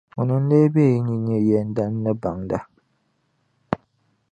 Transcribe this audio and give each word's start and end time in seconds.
Ŋuni 0.25 0.35
n-lee 0.41 0.67
be 0.73 0.81
yi 0.91 0.97
ni 1.05 1.15
n-nyɛ 1.17 1.37
yɛndana 1.47 1.97
ni 2.03 2.11
baŋda? 2.21 2.59